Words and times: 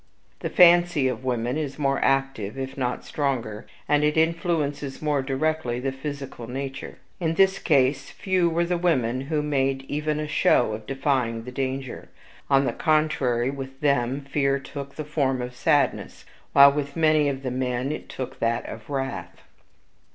The 0.39 0.49
fancy 0.49 1.07
of 1.07 1.23
women 1.23 1.57
is 1.59 1.77
more 1.77 2.03
active, 2.03 2.57
if 2.57 2.75
not 2.75 3.05
stronger, 3.05 3.67
and 3.87 4.03
it 4.03 4.17
influences 4.17 4.99
more 4.99 5.21
directly 5.21 5.79
the 5.79 5.91
physical 5.91 6.47
nature. 6.47 6.97
In 7.19 7.35
this 7.35 7.59
case 7.59 8.09
few 8.09 8.49
were 8.49 8.65
the 8.65 8.79
women 8.79 9.21
who 9.21 9.43
made 9.43 9.83
even 9.83 10.19
a 10.19 10.27
show 10.27 10.73
of 10.73 10.87
defying 10.87 11.43
the 11.43 11.51
danger. 11.51 12.09
On 12.49 12.65
the 12.65 12.73
contrary, 12.73 13.51
with 13.51 13.79
THEM 13.81 14.21
fear 14.21 14.57
took 14.57 14.95
the 14.95 15.05
form 15.05 15.39
of 15.39 15.55
sadness, 15.55 16.25
while 16.53 16.71
with 16.71 16.95
many 16.95 17.29
of 17.29 17.43
the 17.43 17.51
men 17.51 17.91
it 17.91 18.09
took 18.09 18.39
that 18.39 18.65
of 18.67 18.89
wrath. 18.89 19.43